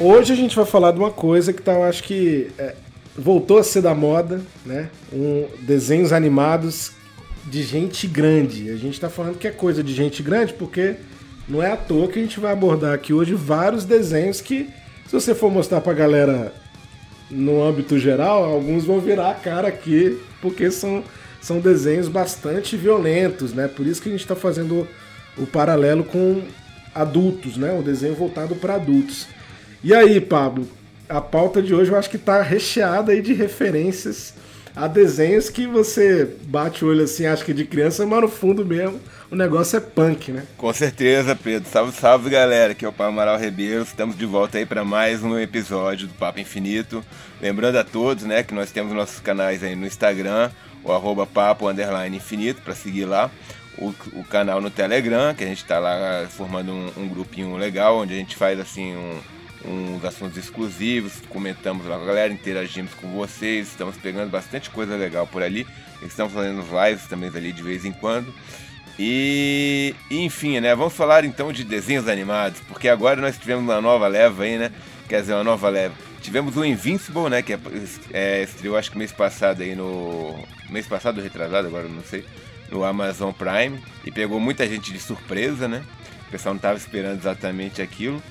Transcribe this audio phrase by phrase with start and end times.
[0.00, 2.74] Hoje a gente vai falar de uma coisa que tá, eu acho que é,
[3.16, 4.90] voltou a ser da moda, né?
[5.12, 6.92] Um, desenhos animados
[7.44, 8.70] de gente grande.
[8.70, 10.94] A gente está falando que é coisa de gente grande porque
[11.48, 14.68] não é à toa que a gente vai abordar aqui hoje vários desenhos que,
[15.08, 16.52] se você for mostrar pra galera
[17.30, 21.02] no âmbito geral, alguns vão virar a cara aqui porque são,
[21.40, 23.68] são desenhos bastante violentos, né?
[23.68, 24.86] Por isso que a gente está fazendo
[25.38, 26.42] o paralelo com
[26.94, 27.72] adultos, né?
[27.72, 29.26] O desenho voltado para adultos.
[29.82, 30.68] E aí, Pablo,
[31.08, 34.34] a pauta de hoje eu acho que está recheada aí de referências
[34.78, 38.64] a desenhos que você bate o olho assim, acha que de criança, mas no fundo
[38.64, 40.46] mesmo o negócio é punk, né?
[40.56, 41.68] Com certeza, Pedro.
[41.68, 42.72] Salve, salve, galera.
[42.72, 43.82] Aqui é o Paulo Amaral Ribeiro.
[43.82, 47.04] Estamos de volta aí para mais um episódio do Papo Infinito.
[47.42, 50.50] Lembrando a todos, né, que nós temos nossos canais aí no Instagram,
[50.84, 53.30] o arroba papo underline infinito, para seguir lá.
[53.76, 57.98] O, o, canal no Telegram, que a gente está lá formando um, um grupinho legal,
[57.98, 59.20] onde a gente faz assim um
[59.64, 64.96] uns assuntos exclusivos, comentamos lá com a galera, interagimos com vocês, estamos pegando bastante coisa
[64.96, 65.66] legal por ali.
[66.02, 68.32] Estamos fazendo lives também ali de vez em quando.
[68.98, 70.74] E, enfim, né?
[70.74, 74.72] Vamos falar então de desenhos animados, porque agora nós tivemos uma nova leva aí, né?
[75.08, 75.94] Quer dizer, uma nova leva.
[76.20, 77.42] Tivemos o Invincible, né?
[77.42, 77.58] Que é,
[78.12, 80.38] é, estreou acho que mês passado aí no.
[80.68, 82.24] Mês passado, retrasado, agora não sei.
[82.70, 83.80] No Amazon Prime.
[84.04, 85.82] E pegou muita gente de surpresa, né?
[86.26, 88.22] O pessoal não estava esperando exatamente aquilo.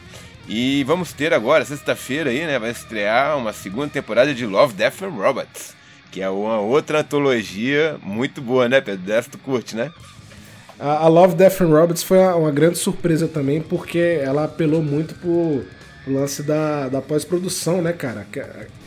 [0.47, 2.57] E vamos ter agora, sexta-feira aí, né?
[2.57, 5.75] Vai estrear uma segunda temporada de Love, Death and Robots.
[6.09, 9.05] Que é uma outra antologia muito boa, né, Pedro?
[9.05, 9.91] Dessa tu curte, né?
[10.79, 15.65] A, Love, Death and Robots foi uma grande surpresa também, porque ela apelou muito pro
[16.07, 18.25] lance da, da pós-produção, né, cara?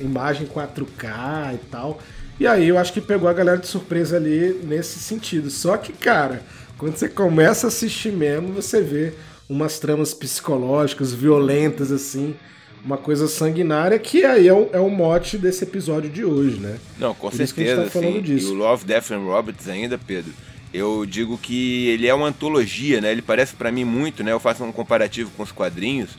[0.00, 2.00] Imagem 4K e tal.
[2.38, 5.50] E aí eu acho que pegou a galera de surpresa ali nesse sentido.
[5.50, 6.40] Só que, cara,
[6.78, 9.12] quando você começa a assistir mesmo, você vê
[9.50, 12.36] umas tramas psicológicas, violentas, assim.
[12.82, 16.78] Uma coisa sanguinária, que aí é o, é o mote desse episódio de hoje, né?
[16.98, 17.82] Não, com Por certeza.
[17.82, 18.22] Tá sim.
[18.24, 20.32] E o Love, Death and Robots ainda, Pedro,
[20.72, 23.12] eu digo que ele é uma antologia, né?
[23.12, 24.32] Ele parece para mim muito, né?
[24.32, 26.10] Eu faço um comparativo com os quadrinhos,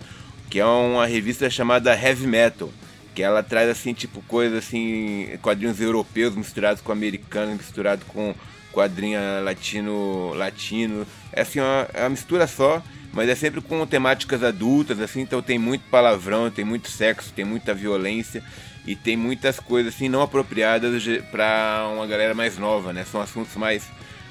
[0.52, 2.70] que é uma revista chamada Heavy Metal,
[3.16, 8.36] que ela traz assim tipo coisas assim, quadrinhos europeus misturados com americanos, misturado com
[8.72, 11.08] quadrinho latino, latino.
[11.34, 12.84] É assim, uma, é uma mistura só
[13.14, 17.44] mas é sempre com temáticas adultas, assim, então tem muito palavrão, tem muito sexo, tem
[17.44, 18.44] muita violência
[18.86, 23.04] e tem muitas coisas assim não apropriadas para uma galera mais nova, né?
[23.04, 23.84] São assuntos mais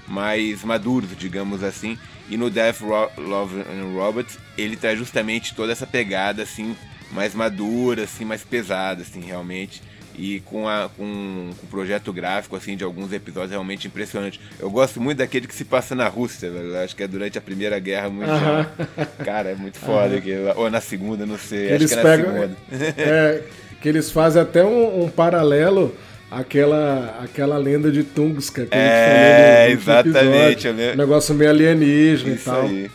[0.09, 1.97] mais maduros, digamos assim.
[2.29, 6.77] E no Death Ro Love and Robots, ele traz justamente toda essa pegada assim
[7.13, 9.83] mais madura, assim, mais pesada, assim, realmente
[10.17, 14.41] e com, a, com, com o projeto gráfico assim de alguns episódios realmente impressionante.
[14.59, 16.77] Eu gosto muito daquele que se passa na Rússia, velho.
[16.79, 18.67] Acho que é durante a Primeira Guerra Mundial.
[18.79, 19.25] Uh -huh.
[19.25, 20.17] Cara, é muito foda.
[20.17, 20.53] Uh -huh.
[20.57, 21.69] ou na Segunda, não sei.
[21.69, 22.57] Que acho eles que é na pegam, Segunda.
[22.97, 23.43] É,
[23.81, 25.95] que eles fazem até um, um paralelo
[26.31, 30.69] aquela aquela lenda de Tunguska que é, a gente falou no, no exatamente.
[30.69, 32.63] Episódio, um negócio meio alienígena Isso e tal.
[32.63, 32.91] Aí.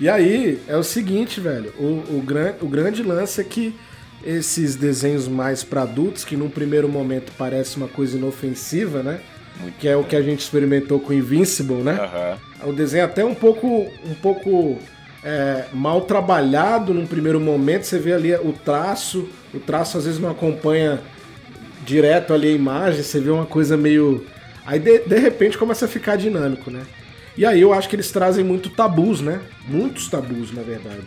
[0.00, 3.74] E aí, é o seguinte, velho, o, o, gran, o grande lance é que
[4.24, 9.20] esses desenhos mais para adultos, que num primeiro momento parece uma coisa inofensiva, né?
[9.60, 10.00] Muito que é bom.
[10.00, 12.38] o que a gente experimentou com Invincible, né?
[12.62, 12.70] Uhum.
[12.70, 13.66] O desenho é até um pouco,
[14.04, 14.78] um pouco
[15.22, 17.84] é, mal trabalhado num primeiro momento.
[17.84, 21.00] Você vê ali o traço, o traço às vezes não acompanha
[21.84, 24.24] direto ali a imagem, você vê uma coisa meio.
[24.66, 26.82] Aí de, de repente começa a ficar dinâmico, né?
[27.36, 29.40] E aí eu acho que eles trazem muito tabus, né?
[29.66, 31.02] Muitos tabus, na verdade.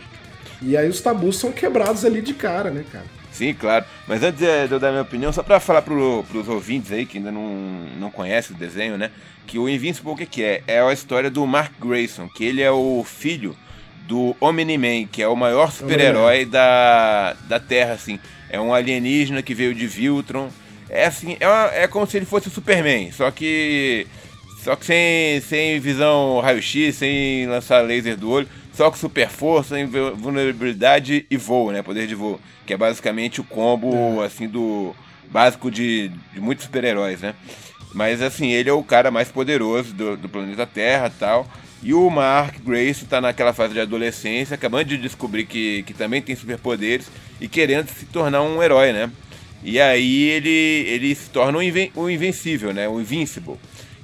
[0.60, 3.06] E aí os tabus são quebrados ali de cara, né, cara?
[3.32, 3.84] Sim, claro.
[4.06, 7.18] Mas antes de eu dar minha opinião, só para falar pro, pros ouvintes aí que
[7.18, 9.10] ainda não, não conhecem o desenho, né?
[9.46, 10.62] Que o Invincible, o que, que é?
[10.66, 13.56] É a história do Mark Grayson, que ele é o filho
[14.08, 18.18] do Omni-Man, que é o maior super-herói da, da Terra, assim.
[18.50, 20.48] É um alienígena que veio de Viltron.
[20.88, 24.06] É assim, é, uma, é como se ele fosse o Superman, só que.
[24.64, 29.74] Só que sem, sem visão raio-x, sem lançar laser do olho só com super força,
[30.14, 31.82] vulnerabilidade e voo, né?
[31.82, 32.40] Poder de voo.
[32.64, 34.26] Que é basicamente o combo, é.
[34.26, 34.94] assim, do
[35.32, 37.34] básico de, de muitos super-heróis, né?
[37.92, 41.44] Mas, assim, ele é o cara mais poderoso do, do planeta Terra tal.
[41.82, 46.22] E o Mark Grace está naquela fase de adolescência, acabando de descobrir que, que também
[46.22, 47.10] tem superpoderes
[47.40, 49.10] e querendo se tornar um herói, né?
[49.64, 50.48] E aí ele,
[50.88, 52.88] ele se torna o, inven, o invencível, né?
[52.88, 53.56] O Invincible.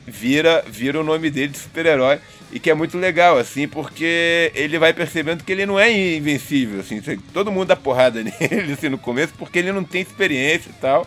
[0.04, 2.18] Vira, vira o nome dele de super-herói
[2.54, 6.78] e que é muito legal, assim, porque ele vai percebendo que ele não é invencível,
[6.78, 7.02] assim,
[7.32, 11.04] todo mundo dá porrada nele, assim, no começo, porque ele não tem experiência e tal,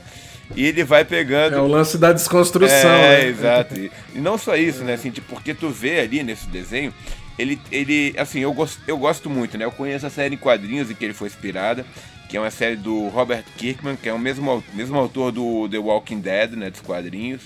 [0.53, 1.55] e ele vai pegando...
[1.55, 3.27] É o lance da desconstrução, é, né?
[3.27, 6.93] exato, e, e não só isso, né, assim, tipo, porque tu vê ali nesse desenho,
[7.39, 10.91] ele, ele assim, eu gosto, eu gosto muito, né, eu conheço a série em quadrinhos
[10.91, 11.85] em que ele foi inspirada,
[12.27, 15.77] que é uma série do Robert Kirkman, que é o mesmo, mesmo autor do The
[15.77, 17.43] Walking Dead, né, dos quadrinhos,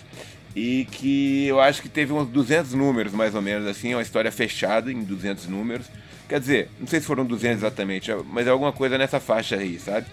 [0.56, 4.32] e que eu acho que teve uns 200 números, mais ou menos, assim, uma história
[4.32, 5.86] fechada em 200 números.
[6.28, 9.80] Quer dizer, não sei se foram 200 exatamente, mas é alguma coisa nessa faixa aí,
[9.80, 10.08] sabe?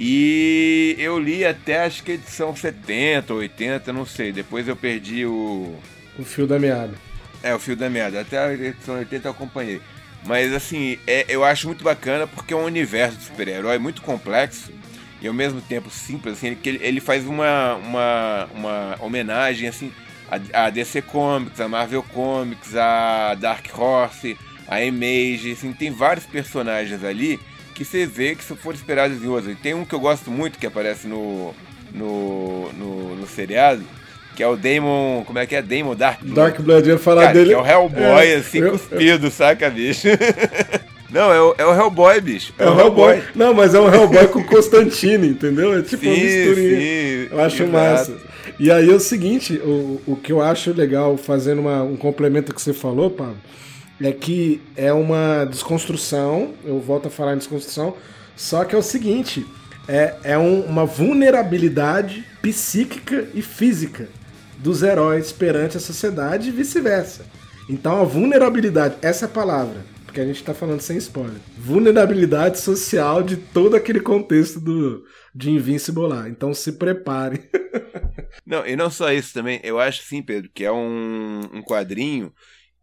[0.00, 4.32] E eu li até acho que edição 70, 80, não sei.
[4.32, 5.76] Depois eu perdi o.
[6.18, 6.94] O fio da meada.
[7.42, 8.20] É, o fio da meada.
[8.20, 9.80] Até a edição 80 eu acompanhei.
[10.24, 14.72] Mas assim, é, eu acho muito bacana porque é um universo de super-herói muito complexo
[15.22, 19.92] e ao mesmo tempo simples, assim, ele, ele faz uma, uma, uma homenagem assim
[20.52, 24.36] a, DC Comics, a Marvel Comics, a Dark Horse,
[24.66, 27.38] a Image, assim, tem vários personagens ali
[27.74, 29.52] que você vê que se for esperados em outros.
[29.52, 31.54] E tem um que eu gosto muito que aparece no,
[31.92, 33.82] no, no, no seriado,
[34.34, 35.24] que é o Damon.
[35.26, 35.62] Como é que é?
[35.62, 36.34] Damon Dark Blood.
[36.34, 37.48] Dark Blood, eu ia falar Cara, dele.
[37.48, 39.30] Que é o Hellboy, é, assim, eu, cuspido, eu...
[39.30, 40.08] saca, bicho?
[41.12, 42.54] Não, é o, é o Hellboy, bicho.
[42.58, 43.16] É, é o Hellboy.
[43.16, 43.28] Hellboy.
[43.34, 45.78] Não, mas é um Hellboy com Constantine, entendeu?
[45.78, 46.80] É tipo sim, uma misturinha.
[46.80, 47.72] Sim, eu acho exato.
[47.72, 48.16] massa.
[48.58, 52.54] E aí é o seguinte, o, o que eu acho legal, fazendo uma, um complemento
[52.54, 53.36] que você falou, Pablo,
[54.00, 57.94] é que é uma desconstrução, eu volto a falar em desconstrução,
[58.34, 59.46] só que é o seguinte,
[59.86, 64.08] é, é um, uma vulnerabilidade psíquica e física
[64.58, 67.24] dos heróis perante a sociedade e vice-versa.
[67.68, 71.40] Então a vulnerabilidade, essa é a palavra, porque a gente está falando sem spoiler.
[71.56, 75.02] Vulnerabilidade social de todo aquele contexto do,
[75.34, 76.28] de Invincible lá.
[76.28, 77.48] Então se prepare.
[78.44, 79.58] não, e não só isso também.
[79.64, 82.30] Eu acho sim, Pedro, que é um, um quadrinho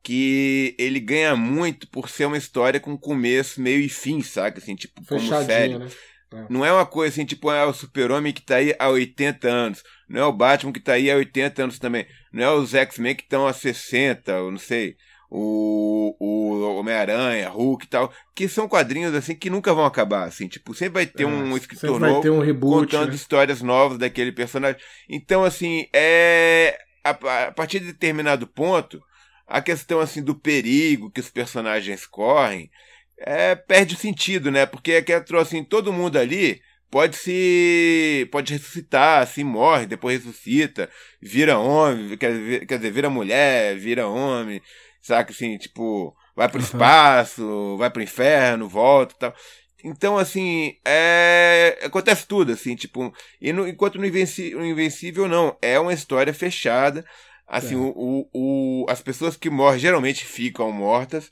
[0.01, 4.57] que ele ganha muito por ser uma história com começo, meio e fim, saca?
[4.57, 5.77] Assim, tipo, como série.
[5.77, 5.87] Né?
[6.33, 6.45] É.
[6.49, 9.83] Não é uma coisa assim, tipo, é o super-homem que tá aí há 80 anos.
[10.09, 12.07] Não é o Batman que tá aí há 80 anos também.
[12.33, 14.95] Não é os X-Men que estão há 60, ou não sei
[15.29, 20.47] o, o Homem-Aranha, Hulk e tal, que são quadrinhos assim que nunca vão acabar, assim,
[20.47, 23.15] tipo, sempre vai ter é, um escritor novo um reboot, contando né?
[23.15, 24.81] histórias novas daquele personagem.
[25.07, 27.11] Então, assim, é a,
[27.47, 29.01] a, partir de determinado ponto,
[29.47, 32.69] a questão assim do perigo que os personagens correm
[33.17, 34.65] é, perde sentido, né?
[34.65, 40.89] Porque é que assim, todo mundo ali pode se pode ressuscitar, assim morre, depois ressuscita,
[41.21, 44.61] vira homem, quer, quer dizer, vira mulher, vira homem
[45.01, 45.31] saca?
[45.31, 46.65] Assim, tipo, vai pro uhum.
[46.65, 49.35] espaço, vai pro inferno, volta e tal.
[49.83, 51.79] Então, assim, é...
[51.83, 54.51] acontece tudo, assim, tipo, e no, enquanto no, Invenci...
[54.51, 57.05] no Invencível não, é uma história fechada,
[57.47, 57.77] assim, é.
[57.77, 61.29] o, o, o, as pessoas que morrem geralmente ficam mortas,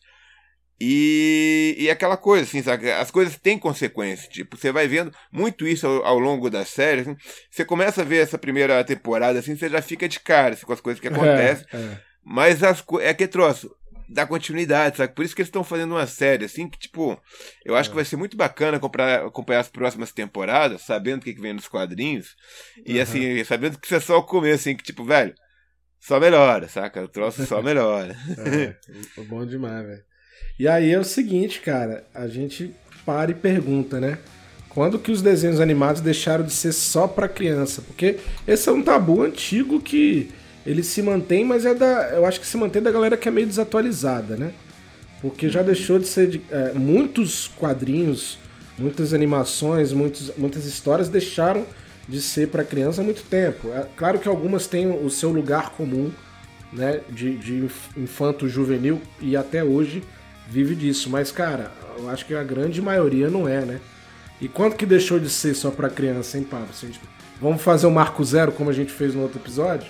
[0.80, 2.92] e, e aquela coisa, assim, sabe?
[2.92, 4.30] As coisas têm consequência.
[4.30, 7.02] Tipo, você vai vendo muito isso ao, ao longo da série.
[7.02, 7.16] Assim,
[7.50, 10.74] você começa a ver essa primeira temporada, assim, você já fica de cara assim, com
[10.74, 11.66] as coisas que acontecem.
[11.74, 12.02] É, é.
[12.30, 13.74] Mas as, é que troço,
[14.10, 15.14] dá continuidade, sabe?
[15.14, 17.18] Por isso que eles estão fazendo uma série, assim, que, tipo,
[17.64, 17.92] eu acho é.
[17.92, 21.54] que vai ser muito bacana comprar, acompanhar as próximas temporadas, sabendo o que, que vem
[21.54, 22.36] nos quadrinhos.
[22.86, 23.02] E, uhum.
[23.02, 25.34] assim, sabendo que isso é só o começo, assim, que, tipo, velho,
[26.02, 27.02] só melhora, saca?
[27.02, 28.14] O troço só melhora.
[28.38, 28.76] é,
[29.24, 30.04] bom demais, velho.
[30.60, 32.76] E aí é o seguinte, cara, a gente
[33.06, 34.18] para e pergunta, né?
[34.68, 37.82] Quando que os desenhos animados deixaram de ser só para criança?
[37.82, 40.30] Porque esse é um tabu antigo que
[40.68, 42.10] ele se mantém, mas é da.
[42.10, 44.52] Eu acho que se mantém da galera que é meio desatualizada, né?
[45.22, 46.28] Porque já deixou de ser.
[46.28, 48.38] De, é, muitos quadrinhos,
[48.78, 51.66] muitas animações, muitos, muitas histórias deixaram
[52.06, 53.70] de ser para criança há muito tempo.
[53.70, 56.12] É claro que algumas têm o seu lugar comum,
[56.74, 57.00] né?
[57.10, 60.04] De, de infanto juvenil e até hoje
[60.50, 61.10] vive disso.
[61.10, 63.80] Mas, cara, eu acho que a grande maioria não é, né?
[64.42, 66.68] E quanto que deixou de ser só para criança, hein, Pablo?
[66.70, 67.08] Assim, tipo,
[67.42, 69.88] vamos fazer o marco zero como a gente fez no outro episódio?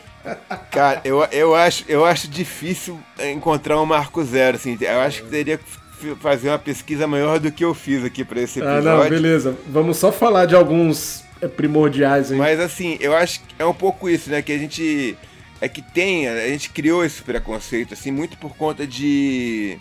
[0.72, 3.00] Cara, eu, eu, acho, eu acho difícil
[3.32, 4.78] encontrar um marco zero, assim.
[4.82, 8.42] Eu acho que teria que fazer uma pesquisa maior do que eu fiz aqui para
[8.42, 8.90] esse episódio.
[8.90, 9.56] Ah, não, beleza.
[9.68, 12.38] Vamos só falar de alguns é, primordiais aí.
[12.38, 14.42] Mas assim, eu acho que é um pouco isso, né?
[14.42, 15.18] Que a gente.
[15.60, 16.28] É que tem.
[16.28, 19.78] A gente criou esse preconceito, assim, muito por conta de.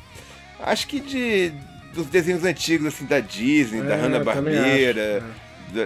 [0.60, 1.52] Acho que de.
[1.92, 5.24] Dos desenhos antigos, assim, da Disney, é, da Hanna-Barbera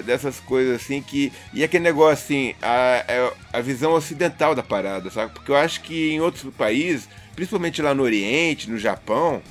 [0.05, 1.33] dessas coisas assim que.
[1.53, 5.33] E aquele negócio assim, a, é, a visão ocidental da parada, sabe?
[5.33, 9.43] Porque eu acho que em outros países, principalmente lá no Oriente, no Japão,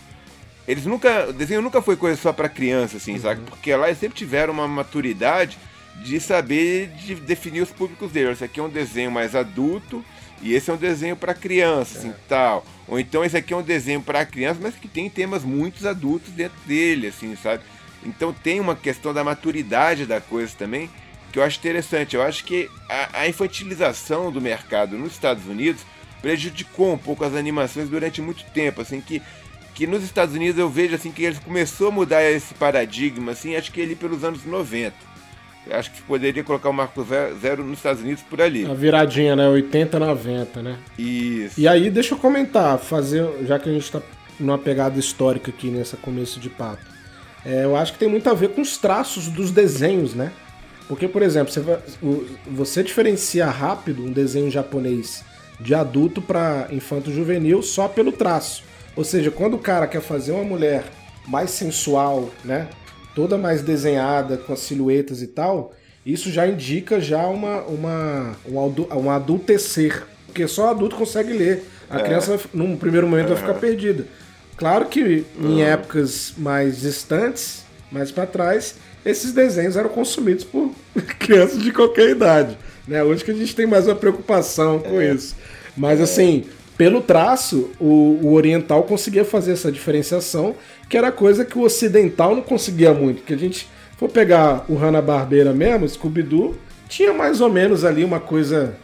[0.68, 1.30] eles nunca.
[1.30, 3.22] O desenho nunca foi coisa só para criança, assim, uhum.
[3.22, 3.42] sabe?
[3.48, 5.58] Porque lá eles sempre tiveram uma maturidade
[6.04, 8.34] de saber de definir os públicos deles.
[8.34, 10.04] Esse aqui é um desenho mais adulto,
[10.42, 12.16] e esse é um desenho para criança, assim, é.
[12.28, 12.66] tal.
[12.88, 16.32] Ou então esse aqui é um desenho para criança, mas que tem temas muito adultos
[16.32, 17.64] dentro dele, assim, sabe?
[18.06, 20.90] Então tem uma questão da maturidade da coisa também,
[21.32, 22.16] que eu acho interessante.
[22.16, 25.82] Eu acho que a, a infantilização do mercado nos Estados Unidos
[26.22, 29.22] prejudicou um pouco as animações durante muito tempo, assim, que
[29.80, 33.56] que nos Estados Unidos eu vejo assim que ele começou a mudar esse paradigma, assim,
[33.56, 34.94] acho que ele pelos anos 90.
[35.72, 37.06] Acho que poderia colocar o marco
[37.40, 38.66] zero nos Estados Unidos por ali.
[38.66, 39.48] A viradinha, né?
[39.48, 40.78] 80, 90, né?
[40.98, 41.60] Isso.
[41.60, 44.02] E aí, deixa eu comentar, fazer, já que a gente está
[44.38, 46.84] numa pegada histórica aqui nessa começo de papo.
[47.46, 50.32] É, eu acho que tem muito a ver com os traços dos desenhos, né?
[50.88, 51.64] Porque, por exemplo, você,
[52.48, 55.24] você diferencia rápido um desenho japonês
[55.60, 58.64] de adulto para infanto juvenil só pelo traço.
[58.96, 60.84] Ou seja, quando o cara quer fazer uma mulher
[61.28, 62.68] mais sensual, né?
[63.14, 65.74] Toda mais desenhada, com as silhuetas e tal,
[66.06, 70.04] isso já indica já uma, uma, um, um adultecer.
[70.26, 71.66] Porque só adulto consegue ler.
[71.90, 72.04] A é.
[72.04, 74.06] criança, num primeiro momento, vai ficar perdida.
[74.60, 75.64] Claro que em uhum.
[75.64, 78.76] épocas mais distantes, mais para trás,
[79.06, 80.72] esses desenhos eram consumidos por
[81.18, 82.58] crianças de qualquer idade.
[82.86, 83.02] Né?
[83.02, 85.14] Hoje que a gente tem mais uma preocupação com é.
[85.14, 85.34] isso.
[85.78, 86.44] Mas assim,
[86.78, 90.54] pelo traço, o, o, oriental conseguia fazer essa diferenciação,
[90.90, 93.20] que era coisa que o ocidental não conseguia muito.
[93.20, 93.66] Porque a gente
[93.98, 96.58] for pegar o Hanna-Barbera mesmo, Scooby-Doo,
[96.90, 98.76] tinha mais ou menos ali uma coisa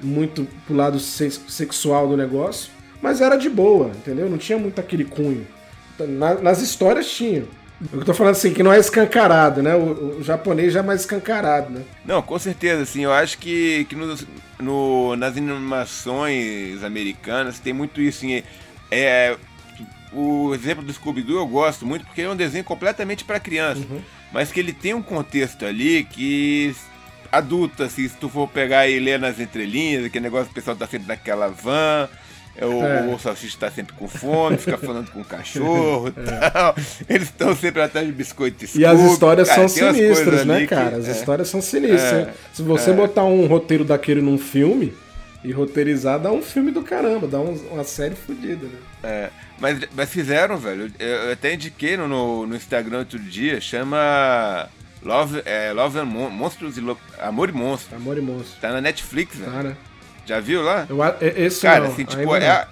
[0.00, 2.72] muito pro lado sexual do negócio,
[3.02, 4.28] mas era de boa, entendeu?
[4.28, 5.46] Não tinha muito aquele cunho.
[5.98, 7.44] Na, nas histórias tinha.
[7.92, 9.74] Eu tô falando assim, que não é escancarado, né?
[9.74, 11.82] O, o, japonês já é mais escancarado, né?
[12.04, 14.14] Não, com certeza, assim, eu acho que, que no,
[14.58, 18.42] no nas animações americanas tem muito isso, assim,
[18.90, 19.34] é,
[20.12, 24.02] o exemplo do Scooby-Doo eu gosto muito porque é um desenho completamente para criança, uhum.
[24.30, 26.74] mas que ele tem um contexto ali que
[27.32, 30.86] adulta, assim, se tu for pegar e ler nas entrelinhas, aquele negócio, o pessoal tá
[30.86, 32.10] sempre naquela van,
[32.58, 33.14] o, é.
[33.14, 36.50] o salsicha está sempre com fome, fica falando com o cachorro e é.
[36.50, 36.74] tal.
[37.08, 40.96] Eles estão sempre atrás de biscoito e E as histórias cara, são sinistras, né, cara?
[40.96, 41.12] As é.
[41.12, 42.28] histórias são sinistras.
[42.28, 42.34] É.
[42.52, 42.92] Se você é.
[42.92, 44.92] botar um roteiro daquele num filme
[45.42, 48.78] e roteirizar, dá um filme do caramba, dá um, uma série fodida, né?
[49.02, 49.30] É.
[49.58, 50.92] Mas, mas fizeram, velho.
[50.98, 54.68] Eu até indiquei no, no Instagram outro dia, chama.
[55.02, 57.94] Love, é, Love and Mon Monstros e Lo Amor e Monstros.
[57.94, 58.60] Amor e Monstros.
[58.60, 59.50] Tá na Netflix, velho.
[59.50, 59.76] Tá, né?
[60.30, 60.86] Já viu lá?
[60.88, 62.68] Eu, esse cara, não, assim, tipo, é a,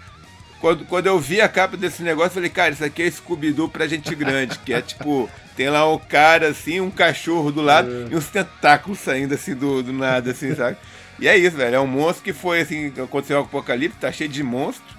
[0.61, 3.69] quando, quando eu vi a capa desse negócio, eu falei, cara, isso aqui é Scooby-Doo
[3.69, 7.91] pra gente grande, que é tipo, tem lá um cara assim, um cachorro do lado
[7.91, 8.13] é.
[8.13, 10.77] e uns tentáculos saindo assim do, do nada, assim, sabe?
[11.19, 11.75] E é isso, velho.
[11.75, 14.97] É um monstro que foi assim, aconteceu o apocalipse, tá cheio de monstros.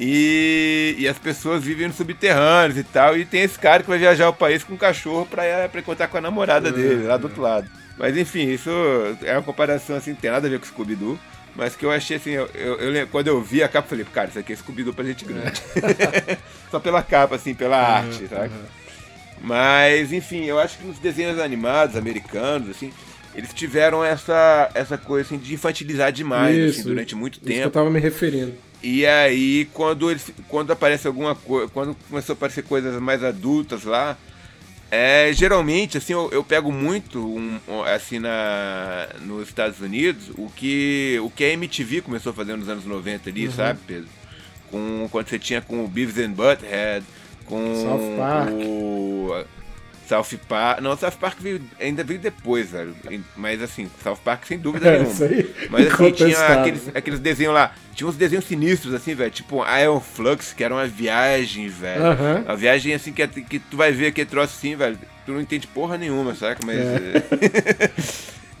[0.00, 3.16] E, e as pessoas vivem no subterrâneos e tal.
[3.16, 6.08] E tem esse cara que vai viajar o país com um cachorro pra, pra encontrar
[6.08, 7.70] com a namorada é, dele, lá do outro lado.
[7.96, 8.68] Mas enfim, isso
[9.22, 11.16] é uma comparação assim, não tem nada a ver com o Scooby-Doo.
[11.54, 14.04] Mas que eu achei assim, eu, eu, eu, quando eu vi a capa, eu falei,
[14.12, 15.62] cara, isso aqui é Scooby-Doo pra gente grande.
[16.70, 18.48] Só pela capa, assim, pela uhum, arte, sabe?
[18.48, 18.64] Uhum.
[19.40, 22.92] Mas, enfim, eu acho que nos desenhos animados americanos, assim,
[23.34, 27.52] eles tiveram essa, essa coisa assim, de infantilizar demais assim, isso, assim, durante muito tempo.
[27.52, 28.54] que eu tava me referindo.
[28.82, 33.84] E aí, quando, eles, quando aparece alguma coisa, quando começou a aparecer coisas mais adultas
[33.84, 34.16] lá,
[34.94, 41.18] é, geralmente, assim, eu, eu pego muito, um, assim, na, nos Estados Unidos, o que,
[41.20, 43.52] o que a MTV começou a fazer nos anos 90 ali, uhum.
[43.52, 44.08] sabe, Pedro?
[44.70, 47.04] Com, quando você tinha com o Beavis and Butthead,
[47.44, 48.50] com South Park.
[48.52, 49.44] o
[50.08, 50.80] South Park.
[50.80, 52.94] Não, South Park veio, ainda veio depois, velho.
[53.36, 55.14] Mas assim, South Park sem dúvida é, nenhuma.
[55.70, 57.72] Mas assim, tinha aqueles, aqueles desenhos lá.
[57.94, 59.30] Tinha uns desenhos sinistros, assim, velho.
[59.30, 62.02] Tipo Iron Flux, que era uma viagem, velho.
[62.02, 62.42] Uhum.
[62.44, 64.98] Uma viagem assim que, que tu vai ver aquele troço assim, velho.
[65.24, 66.60] Tu não entende porra nenhuma, saca?
[66.64, 66.76] Mas.
[66.76, 67.90] É.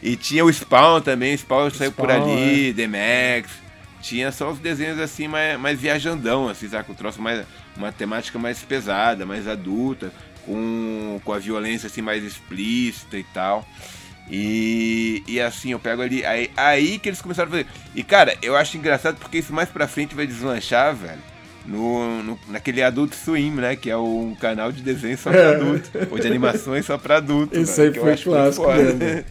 [0.02, 2.72] e tinha o Spawn também, Spawn, Spawn saiu por ali, é.
[2.72, 3.50] The Max.
[4.00, 6.90] Tinha só os desenhos assim mais, mais viajandão, assim, saca?
[6.90, 7.44] Um troço mais.
[7.76, 10.12] Uma temática mais pesada, mais adulta
[10.46, 13.66] com, com a violência assim mais explícita e tal.
[14.30, 16.24] E, e assim, eu pego ali.
[16.24, 17.66] Aí, aí que eles começaram a fazer.
[17.94, 21.34] E cara, eu acho engraçado porque isso mais pra frente vai deslanchar, velho.
[21.66, 23.74] No, no, naquele Adult Swim, né?
[23.76, 25.54] Que é um canal de desenho só pra é.
[25.54, 25.90] adulto.
[26.10, 27.58] ou de animações só pra adulto.
[27.58, 29.24] Isso velho, aí foi clássico mesmo.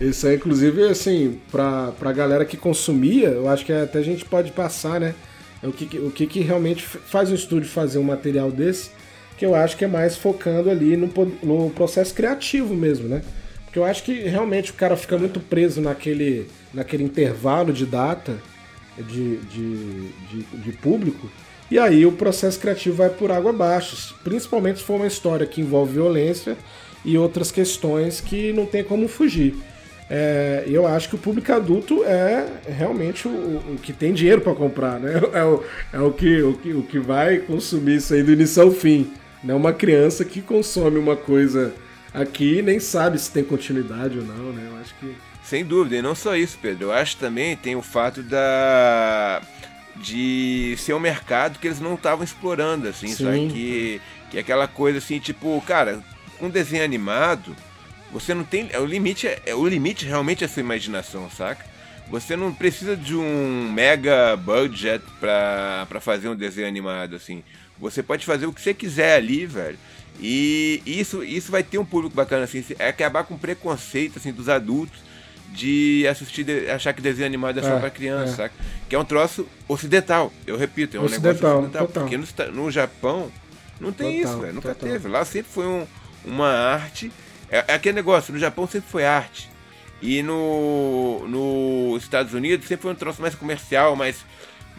[0.00, 4.24] Isso aí, inclusive, assim, pra, pra galera que consumia, eu acho que até a gente
[4.24, 5.14] pode passar, né?
[5.62, 8.90] O que, o que, que realmente faz um estúdio fazer um material desse
[9.40, 11.10] que eu acho que é mais focando ali no,
[11.42, 13.22] no processo criativo mesmo, né?
[13.64, 18.36] Porque eu acho que realmente o cara fica muito preso naquele, naquele intervalo de data
[18.98, 21.30] de, de, de, de público,
[21.70, 25.62] e aí o processo criativo vai por água abaixo, principalmente se for uma história que
[25.62, 26.54] envolve violência
[27.02, 29.54] e outras questões que não tem como fugir.
[30.10, 34.54] É, eu acho que o público adulto é realmente o, o que tem dinheiro para
[34.54, 35.14] comprar, né?
[35.32, 35.62] É o,
[35.94, 39.10] é o, que, o, que, o que vai consumir isso aí do início ao fim.
[39.42, 41.74] Não uma criança que consome uma coisa
[42.12, 44.68] aqui e nem sabe se tem continuidade ou não, né?
[44.70, 45.14] Eu acho que.
[45.42, 46.86] Sem dúvida, e não só isso, Pedro.
[46.86, 49.42] Eu acho também tem o fato da
[49.96, 53.24] de ser um mercado que eles não estavam explorando, assim, Sim.
[53.24, 53.48] sabe?
[53.48, 56.02] Que, que é aquela coisa assim, tipo, cara,
[56.40, 57.54] um desenho animado,
[58.12, 58.70] você não tem.
[58.76, 61.64] O limite é, é, o limite realmente é a sua imaginação, saca?
[62.08, 67.44] Você não precisa de um mega budget pra, pra fazer um desenho animado, assim.
[67.80, 69.78] Você pode fazer o que você quiser ali, velho.
[70.20, 72.64] E isso, isso vai ter um público bacana, assim.
[72.78, 75.00] É acabar com preconceito, assim, dos adultos
[75.52, 78.36] de assistir, de, achar que desenho animado é só é, pra criança, é.
[78.36, 78.54] saca?
[78.88, 81.86] Que é um troço ocidental, eu repito, é um ocidental, negócio ocidental.
[81.86, 82.02] Total.
[82.04, 83.32] Porque no, no Japão
[83.80, 84.54] não tem total, isso, velho.
[84.54, 84.90] Nunca total.
[84.90, 85.08] teve.
[85.08, 85.86] Lá sempre foi um,
[86.24, 87.10] uma arte.
[87.50, 89.50] É, é, aquele negócio, no Japão sempre foi arte.
[90.02, 94.24] E no, nos Estados Unidos sempre foi um troço mais comercial, mais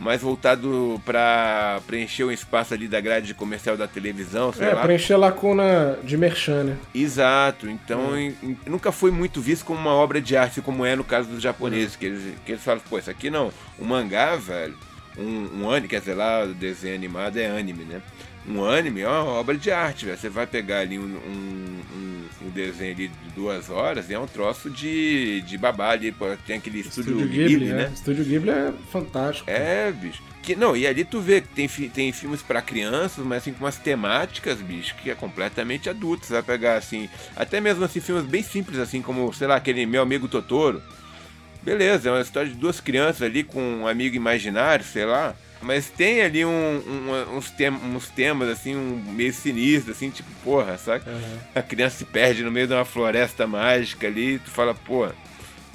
[0.01, 4.81] mais voltado para preencher o espaço ali da grade comercial da televisão, sei é, lá.
[4.81, 6.77] preencher a lacuna de merchan, né?
[6.93, 7.70] Exato.
[7.70, 8.34] Então, é.
[8.41, 11.41] em, nunca foi muito visto como uma obra de arte, como é no caso dos
[11.41, 11.98] japoneses, é.
[12.00, 13.51] que, eles, que eles falam, pô, isso aqui não.
[13.77, 14.75] O mangá, velho,
[15.15, 18.01] um, um anime, quer dizer, lá desenho animado é anime, né?
[18.48, 20.17] Um anime é uma obra de arte, velho.
[20.17, 21.81] Você vai pegar ali um, um,
[22.45, 26.13] um, desenho ali de duas horas e é um troço de, de babá ali.
[26.45, 27.83] Tem aquele estúdio, estúdio Ghibli, Ghibli, né?
[27.83, 27.93] É.
[27.93, 29.50] Estúdio Ghibli é fantástico.
[29.50, 30.21] É, bicho.
[30.41, 33.63] Que, não, e ali tu vê que tem, tem filmes para crianças, mas assim com
[33.63, 36.25] umas temáticas, bicho, que é completamente adulto.
[36.25, 39.86] Você vai pegar assim, até mesmo assim, filmes bem simples, assim, como, sei lá, aquele
[39.86, 40.81] Meu Amigo Totoro.
[41.62, 45.36] Beleza, é uma história de duas crianças ali com um amigo imaginário, sei lá.
[45.62, 50.30] Mas tem ali um, um, uns, tem, uns temas, assim, um meio sinistro, assim, tipo,
[50.44, 51.08] porra, sabe?
[51.08, 51.38] Uhum.
[51.53, 55.08] A criança se perde no meio de uma floresta mágica ali, tu fala, pô,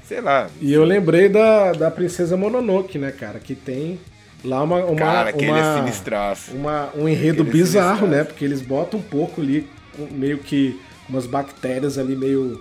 [0.04, 0.48] sei lá.
[0.60, 3.38] E eu lembrei da, da Princesa Mononoke, né, cara?
[3.38, 3.98] Que tem
[4.44, 4.84] lá uma.
[4.84, 6.52] uma cara, aquele uma, é sinistraço.
[6.52, 8.24] Uma, um enredo aquele é bizarro, né?
[8.24, 9.68] Porque eles botam um pouco ali,
[10.10, 12.60] meio que umas bactérias ali meio,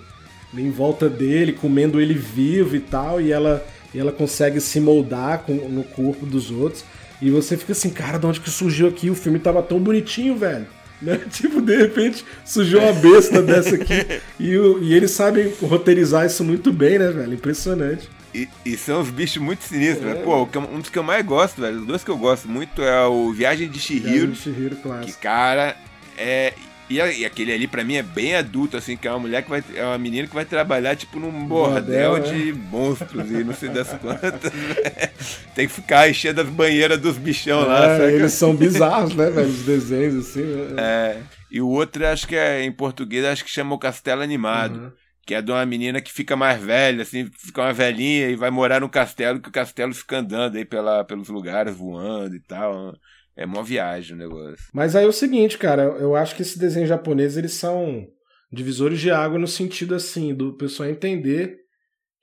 [0.53, 4.79] meio em volta dele, comendo ele vivo e tal, e ela, e ela consegue se
[4.79, 6.83] moldar com, no corpo dos outros.
[7.21, 9.09] E você fica assim, cara, de onde que surgiu aqui?
[9.09, 10.67] O filme tava tão bonitinho, velho.
[11.01, 11.19] Né?
[11.29, 14.21] Tipo, de repente surgiu uma besta dessa aqui.
[14.39, 17.33] E, o, e eles sabem roteirizar isso muito bem, né, velho?
[17.33, 18.09] Impressionante.
[18.33, 20.15] E, e são uns bichos muito sinistros, é.
[20.15, 23.05] Pô, um dos que eu mais gosto, velho, os dois que eu gosto muito é
[23.05, 24.07] o Viagem de Shihiro.
[24.07, 25.05] Viagem de Shihiro, claro.
[25.05, 25.75] Que, cara,
[26.17, 26.53] é
[26.89, 29.50] e, e, aquele ali, pra mim, é bem adulto, assim, que é uma mulher que
[29.50, 29.63] vai.
[29.74, 32.53] É uma menina que vai trabalhar, tipo, num bordel, bordel de é.
[32.53, 34.51] monstros e não sei das quantas.
[34.55, 35.09] Né?
[35.53, 38.11] Tem que ficar enchendo as banheiras dos bichão é, lá.
[38.11, 39.48] Eles são bizarros, né, velho?
[39.48, 40.43] Os desenhos, assim.
[40.43, 40.75] Né?
[40.77, 41.21] É.
[41.51, 44.79] E o outro, acho que é em português, acho que chama o Castelo Animado.
[44.79, 44.91] Uhum.
[45.25, 48.51] Que é de uma menina que fica mais velha, assim, fica uma velhinha e vai
[48.51, 52.93] morar no castelo, que o castelo fica andando aí pela, pelos lugares, voando e tal.
[53.35, 54.65] É uma viagem o negócio.
[54.74, 58.07] Mas aí é o seguinte, cara, eu acho que esses desenhos japoneses eles são
[58.51, 61.57] divisores de água no sentido assim, do pessoal entender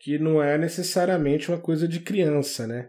[0.01, 2.89] que não é necessariamente uma coisa de criança, né?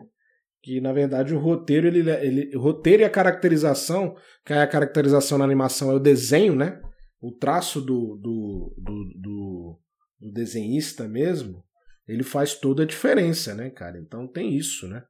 [0.63, 5.37] Que na verdade o roteiro, ele, ele, o roteiro e a caracterização, que a caracterização
[5.37, 6.81] na animação é o desenho, né?
[7.21, 9.79] O traço do, do, do, do,
[10.19, 11.63] do desenhista mesmo,
[12.07, 13.99] ele faz toda a diferença, né, cara?
[13.99, 15.03] Então tem isso, né?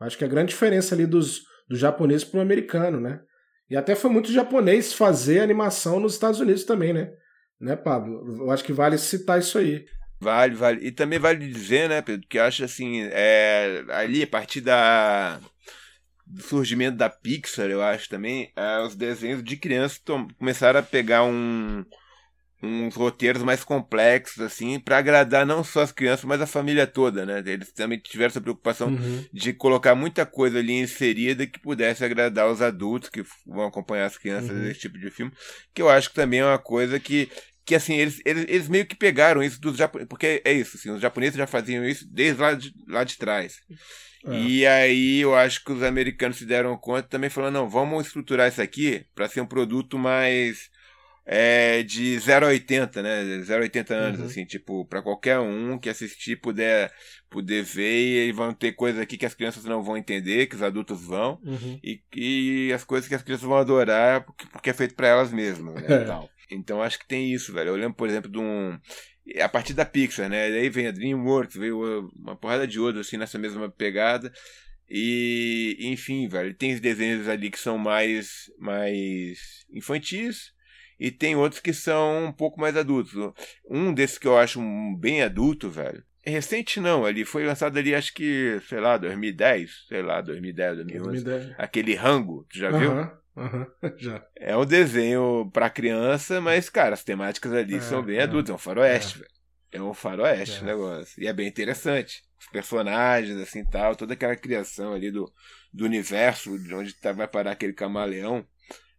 [0.00, 3.20] Acho que a grande diferença ali dos, do japonês para o americano, né?
[3.70, 7.12] E até foi muito japonês fazer animação nos Estados Unidos também, né?
[7.60, 8.42] Né, Pablo?
[8.42, 9.84] Eu acho que vale citar isso aí.
[10.20, 10.86] Vale, vale.
[10.86, 15.40] E também vale dizer, né, Pedro, que acho assim, é, ali a partir da
[16.26, 19.98] do surgimento da Pixar, eu acho também, é, os desenhos de criança
[20.38, 21.82] começaram a pegar um,
[22.62, 27.24] uns roteiros mais complexos, assim, para agradar não só as crianças, mas a família toda,
[27.24, 27.42] né?
[27.46, 29.24] Eles também tiveram essa preocupação uhum.
[29.32, 34.18] de colocar muita coisa ali inserida que pudesse agradar os adultos que vão acompanhar as
[34.18, 34.62] crianças uhum.
[34.62, 35.32] nesse tipo de filme,
[35.72, 37.28] que eu acho que também é uma coisa que
[37.64, 40.90] que assim, eles, eles, eles meio que pegaram isso dos japoneses, porque é isso, assim,
[40.90, 43.56] os japoneses já faziam isso desde lá de, lá de trás.
[44.24, 44.40] É.
[44.40, 48.48] E aí eu acho que os americanos se deram conta também falando, não, vamos estruturar
[48.48, 50.70] isso aqui para ser um produto mais
[51.30, 53.42] é de 0 a 80, né?
[53.42, 54.26] 0 a 80 anos, uhum.
[54.26, 56.90] assim, tipo, para qualquer um que assistir puder,
[57.28, 60.62] poder ver e vão ter coisas aqui que as crianças não vão entender, que os
[60.62, 61.78] adultos vão, uhum.
[61.84, 65.30] e, e as coisas que as crianças vão adorar porque, porque é feito para elas
[65.30, 65.88] mesmas, né?
[66.50, 66.54] É.
[66.54, 67.68] Então acho que tem isso, velho.
[67.68, 68.78] Eu lembro, por exemplo, de um.
[69.42, 70.50] A partir da Pixar, né?
[70.50, 74.32] Daí vem a Dreamworks, veio uma porrada de outros, assim, nessa mesma pegada.
[74.88, 80.56] E, enfim, velho, tem os desenhos ali que são mais, mais infantis
[80.98, 83.12] e tem outros que são um pouco mais adultos.
[83.68, 84.60] Um desses que eu acho
[84.98, 90.02] bem adulto, velho, recente não, ali foi lançado ali acho que, sei lá, 2010, sei
[90.02, 91.24] lá, 2010, 2011.
[91.24, 91.54] 2010.
[91.58, 92.92] Aquele Rango, tu já viu?
[92.92, 94.24] Uhum, já.
[94.36, 98.22] É um desenho para criança, mas, cara, as temáticas ali é, são bem é.
[98.22, 99.18] adultas, é um faroeste, é.
[99.20, 99.38] velho.
[99.70, 100.66] É um faroeste o é.
[100.66, 101.22] negócio.
[101.22, 102.22] E é bem interessante.
[102.40, 105.30] Os personagens, assim tal, toda aquela criação ali do,
[105.72, 108.46] do universo, de onde tá, vai parar aquele camaleão.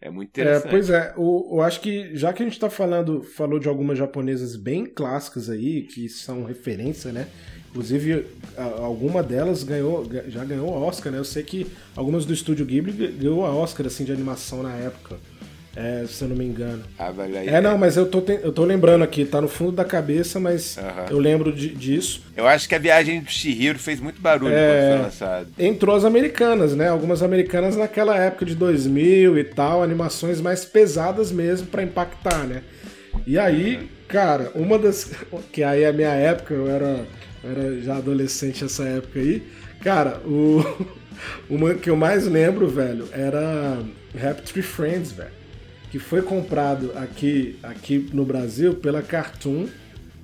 [0.01, 0.67] É muito é, interessante.
[0.67, 3.67] É, pois é, eu, eu acho que já que a gente está falando, falou de
[3.67, 7.27] algumas japonesas bem clássicas aí, que são referência, né?
[7.69, 8.25] Inclusive,
[8.81, 11.19] alguma delas ganhou, já ganhou Oscar, né?
[11.19, 15.17] Eu sei que algumas do estúdio Ghibli ganhou a Oscar assim, de animação na época.
[15.79, 16.83] É, se eu não me engano.
[16.97, 17.47] Ah, vale aí.
[17.47, 20.77] É, não, mas eu tô, eu tô lembrando aqui, tá no fundo da cabeça, mas
[21.09, 22.21] eu lembro de, disso.
[22.35, 25.47] Eu acho que a viagem do Shihiro fez muito barulho é, quando foi lançado.
[25.57, 26.89] Entrou as americanas, né?
[26.89, 32.61] Algumas americanas naquela época de 2000 e tal, animações mais pesadas mesmo para impactar, né?
[33.25, 35.11] E aí, cara, uma das.
[35.49, 37.05] Que aí é a minha época, eu era,
[37.41, 39.43] eu era já adolescente nessa época aí.
[39.81, 40.61] Cara, o.
[41.49, 43.77] Uma que eu mais lembro, velho, era
[44.15, 45.38] Happy Tree Friends, velho
[45.89, 49.67] que foi comprado aqui, aqui no Brasil pela Cartoon,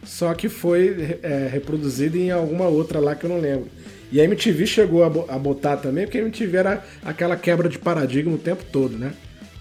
[0.04, 3.68] só que foi é, reproduzido em alguma outra lá que eu não lembro.
[4.12, 8.34] E a MTV chegou a, botar também, porque a MTV era aquela quebra de paradigma
[8.34, 9.12] o tempo todo, né?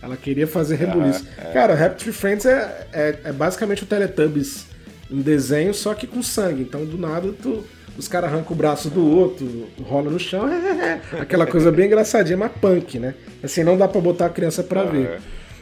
[0.02, 1.26] Ela queria fazer rebuliço.
[1.38, 1.52] Ah, é.
[1.52, 4.66] Cara, Rap Tree Friends é, é, é, basicamente o Teletubbies
[5.10, 6.62] em desenho, só que com sangue.
[6.62, 7.64] Então, do nada, tu,
[7.96, 10.44] os caras arrancam o braço do outro, rola no chão,
[11.18, 13.14] aquela coisa bem engraçadinha, mas punk, né?
[13.42, 15.06] Assim, não dá pra botar a criança pra ah, ver.
[15.06, 15.18] É.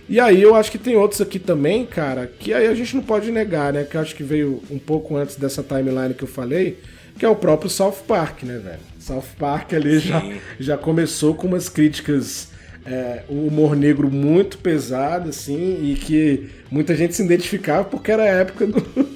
[0.09, 3.03] E aí eu acho que tem outros aqui também, cara, que aí a gente não
[3.03, 3.85] pode negar, né?
[3.85, 6.79] Que eu acho que veio um pouco antes dessa timeline que eu falei,
[7.19, 8.81] que é o próprio South Park, né, velho?
[8.99, 10.23] South Park ali já,
[10.59, 12.49] já começou com umas críticas,
[12.85, 18.25] é, um humor negro muito pesado, assim, e que muita gente se identificava porque era
[18.25, 19.09] a época do,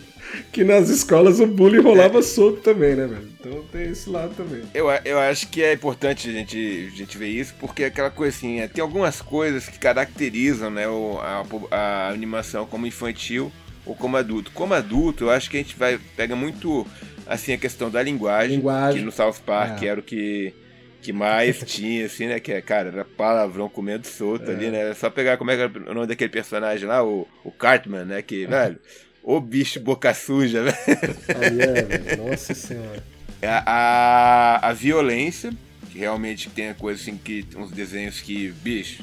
[0.53, 2.23] que nas escolas o bullying rolava é.
[2.23, 3.29] solto também, né, velho?
[3.39, 4.63] Então tem esse lado também.
[4.75, 8.11] Eu, eu acho que é importante a gente, a gente ver isso, porque é aquela
[8.11, 13.53] coisa assim, é, tem algumas coisas que caracterizam né, o, a, a animação como infantil
[13.85, 14.51] ou como adulto.
[14.53, 16.87] Como adulto, eu acho que a gente vai pega muito
[17.27, 19.01] assim a questão da linguagem, linguagem.
[19.01, 19.87] que no South Park é.
[19.87, 20.53] era o que
[21.07, 22.41] que mais tinha, assim, né?
[22.41, 24.55] Que é, cara, era palavrão comendo solto é.
[24.55, 24.79] ali, né?
[24.81, 28.05] Era só pegar como é que era o nome daquele personagem lá, o, o Cartman,
[28.05, 28.23] né?
[28.23, 28.79] Que, velho,
[29.27, 30.77] o bicho boca suja, velho.
[31.27, 33.03] é, Nossa senhora.
[33.43, 35.53] É a, a, a violência,
[35.91, 37.45] que realmente tem a coisa assim que.
[37.57, 39.03] uns desenhos que, bicho.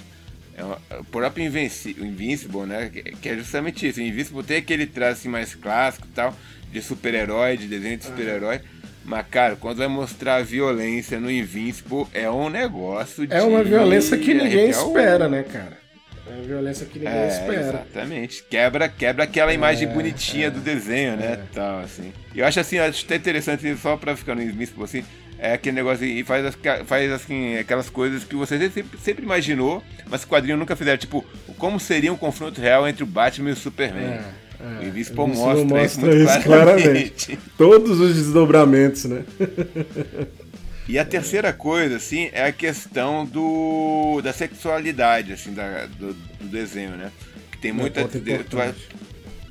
[0.55, 2.89] É uma, o próprio Invincible, Invincible, né?
[3.21, 3.99] Que é justamente isso.
[3.99, 6.33] O Invincible tem aquele traço assim, mais clássico tal,
[6.71, 8.61] de super-herói, de desenho de super-herói.
[9.03, 13.33] Mas, cara, quando vai mostrar a violência no Invincible, é um negócio de.
[13.33, 15.82] É uma violência que ninguém espera, né, cara?
[16.25, 17.61] É uma violência que ninguém é, espera.
[17.61, 18.43] Exatamente.
[18.49, 21.33] Quebra, quebra aquela é, imagem bonitinha é, do desenho, né?
[21.33, 21.39] É.
[21.53, 22.13] Tal, assim.
[22.33, 25.03] E eu acho assim, acho até interessante, só pra ficar no Invincible, assim,
[25.37, 30.23] é aquele negócio e faz, faz assim, aquelas coisas que você sempre, sempre imaginou, mas
[30.23, 30.97] o quadrinho nunca fizeram.
[30.97, 31.25] Tipo,
[31.57, 34.03] como seria um confronto real entre o Batman e o Superman.
[34.03, 34.23] É,
[34.61, 34.79] é.
[34.79, 37.25] O Invincible mostra, mostra isso muito isso claramente.
[37.25, 37.39] claramente.
[37.57, 39.23] Todos os desdobramentos, né?
[40.87, 46.47] E a terceira coisa, assim, é a questão do da sexualidade, assim, da, do, do
[46.47, 47.11] desenho, né?
[47.51, 48.07] Que tem muita.
[48.51, 48.73] Vai,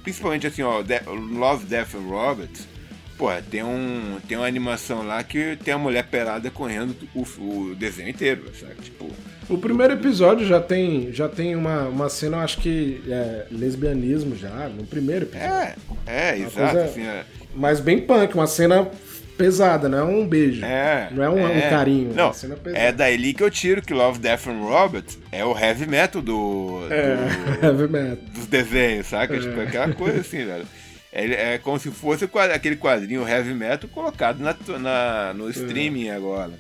[0.02, 0.82] principalmente assim, ó,
[1.14, 2.72] Love, Death and Robots.
[3.16, 7.74] Pô, tem, um, tem uma animação lá que tem a mulher pelada correndo o, o
[7.74, 8.74] desenho inteiro, sabe?
[8.82, 9.08] Tipo.
[9.48, 14.68] O primeiro episódio já tem, já tem uma, uma cena, acho que é lesbianismo já,
[14.68, 15.74] no primeiro episódio.
[16.06, 16.78] É, é, exato.
[16.78, 17.24] Assim, é.
[17.54, 18.90] Mas bem punk, uma cena
[19.36, 20.64] pesada, não é um beijo.
[20.64, 21.08] É.
[21.10, 21.66] Não é um, é.
[21.66, 22.14] um carinho.
[22.14, 22.32] Não,
[22.74, 26.22] é, é daí que eu tiro que Love, Death and Robots é o heavy metal
[26.22, 26.80] do.
[26.90, 28.24] É, do, heavy metal.
[28.32, 29.36] Dos desenhos, saca?
[29.36, 29.40] É.
[29.40, 30.66] Tipo, aquela coisa assim, velho.
[31.12, 36.14] É, é como se fosse aquele quadrinho heavy metal colocado na, na no streaming é.
[36.14, 36.52] agora.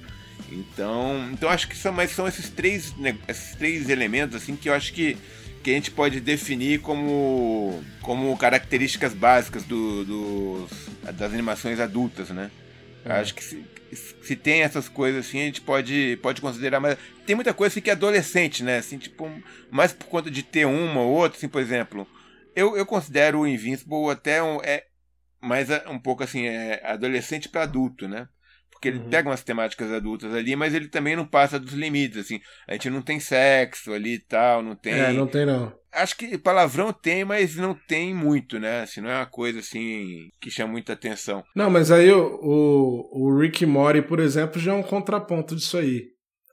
[0.52, 2.94] Então, então acho que são, mas são esses três,
[3.26, 5.16] esses três elementos assim que eu acho que,
[5.62, 10.68] que a gente pode definir como, como características básicas do, do
[11.12, 12.50] das animações adultas, né?
[13.04, 13.12] É.
[13.12, 13.64] Acho que se,
[14.22, 16.96] se tem essas coisas assim, a gente pode, pode considerar, mas
[17.26, 18.78] tem muita coisa assim, que é adolescente, né?
[18.78, 19.30] Assim, tipo,
[19.70, 22.06] mais por conta de ter uma ou outra, assim, por exemplo,
[22.54, 24.84] eu, eu considero o Invincible até um, é
[25.40, 28.28] mais um pouco assim, é adolescente para adulto, né?
[28.82, 29.10] Porque ele uhum.
[29.10, 32.40] pega umas temáticas adultas ali, mas ele também não passa dos limites, assim.
[32.66, 34.92] A gente não tem sexo ali e tal, não tem.
[34.94, 35.72] É, não tem não.
[35.92, 38.80] Acho que palavrão tem, mas não tem muito, né?
[38.80, 41.44] Assim, não é uma coisa assim que chama muita atenção.
[41.54, 45.78] Não, mas aí o, o, o Rick Mori, por exemplo, já é um contraponto disso
[45.78, 46.06] aí.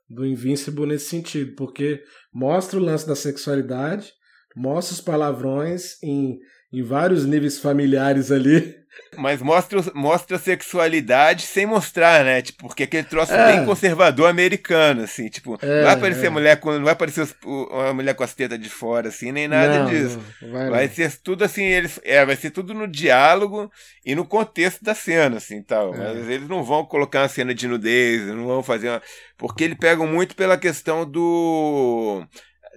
[0.07, 4.11] Do Invincible nesse sentido, porque mostra o lance da sexualidade,
[4.55, 6.37] mostra os palavrões em,
[6.71, 8.75] em vários níveis familiares ali.
[9.17, 12.41] Mas mostra, mostra a sexualidade sem mostrar, né?
[12.41, 13.53] Tipo, porque aquele troço é.
[13.53, 15.29] bem conservador americano, assim.
[15.29, 16.29] Tipo, é, não vai aparecer é.
[16.29, 16.71] mulher com.
[16.71, 19.89] Não vai aparecer os, uma mulher com as tetas de fora, assim, nem nada não,
[19.89, 20.19] disso.
[20.41, 21.99] Não, vai, vai ser tudo assim, eles.
[22.03, 23.71] É, vai ser tudo no diálogo
[24.05, 25.93] e no contexto da cena, assim, tal.
[25.93, 25.97] É.
[25.97, 29.01] Mas eles não vão colocar uma cena de nudez, não vão fazer uma.
[29.37, 32.23] Porque eles pegam muito pela questão do.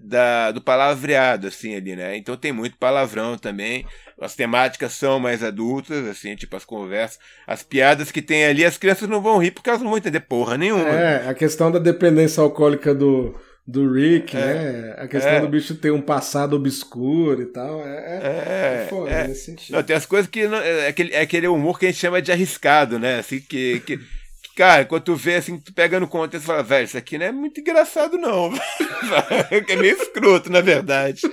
[0.05, 2.17] Da, do palavreado, assim, ali, né?
[2.17, 3.87] Então tem muito palavrão também
[4.23, 8.79] as temáticas são mais adultas, assim, tipo as conversas, as piadas que tem ali, as
[8.79, 10.89] crianças não vão rir porque elas não vão entender porra nenhuma.
[10.89, 13.35] É, a questão da dependência alcoólica do,
[13.67, 14.95] do Rick, é, né?
[14.99, 15.41] A questão é.
[15.41, 17.81] do bicho ter um passado obscuro e tal.
[17.81, 19.29] É, é, é, é foda é.
[19.29, 19.75] nesse sentido.
[19.75, 20.47] Não, tem as coisas que.
[20.47, 23.19] Não, é, aquele, é aquele humor que a gente chama de arriscado, né?
[23.19, 23.99] Assim, que, que
[24.55, 27.27] Cara, quando tu vê assim, tu pega no contexto e fala, velho, isso aqui não
[27.27, 28.53] é muito engraçado, não.
[29.51, 31.23] é meio escroto, na verdade.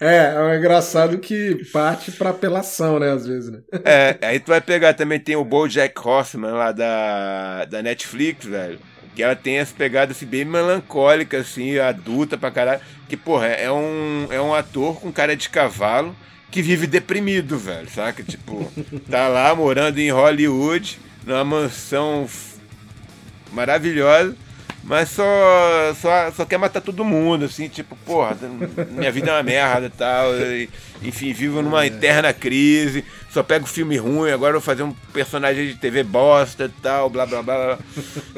[0.00, 3.60] É, é um engraçado que parte pra apelação, né, às vezes, né?
[3.84, 8.78] É, aí tu vai pegar também, tem o BoJack Horseman lá da, da Netflix, velho.
[9.14, 12.80] Que ela tem as pegadas assim, bem melancólicas, assim, adulta pra caralho.
[13.10, 16.16] Que, porra, é um, é um ator com cara de cavalo
[16.50, 18.22] que vive deprimido, velho, saca?
[18.22, 18.72] Tipo,
[19.10, 22.28] tá lá morando em Hollywood numa mansão
[23.52, 24.34] maravilhosa,
[24.82, 28.36] mas só, só, só quer matar todo mundo, assim, tipo, porra,
[28.90, 30.70] minha vida é uma merda e tal, e,
[31.02, 35.74] enfim, vivo numa eterna crise, só pego filme ruim, agora vou fazer um personagem de
[35.74, 37.78] TV bosta e tal, blá blá blá,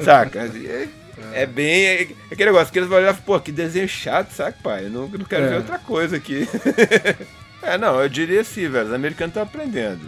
[0.03, 0.39] saca?
[0.41, 0.87] É,
[1.33, 1.85] é bem.
[1.85, 4.85] É, aquele negócio que eles vão olhar pô, que desenho chato, saca, pai?
[4.85, 5.49] Eu não, não quero é.
[5.49, 6.47] ver outra coisa aqui.
[7.63, 8.87] É, não, eu diria assim, velho.
[8.87, 10.01] Os americanos estão aprendendo.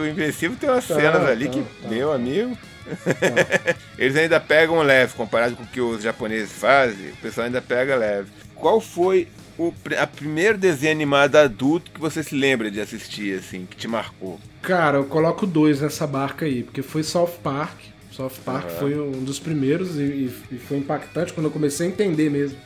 [0.00, 1.88] O Invencível tem umas tá, cenas ali tá, que, tá.
[1.88, 2.56] meu amigo.
[2.56, 3.76] Tá.
[3.98, 7.96] Eles ainda pegam leve, comparado com o que os japoneses fazem, o pessoal ainda pega
[7.96, 8.30] leve.
[8.54, 13.66] Qual foi o a primeiro desenho animado adulto que você se lembra de assistir, assim,
[13.66, 14.40] que te marcou?
[14.62, 17.80] Cara, eu coloco dois nessa barca aí, porque foi South Park.
[18.10, 18.78] South Park uhum.
[18.78, 22.56] foi um dos primeiros e, e, foi impactante quando eu comecei a entender mesmo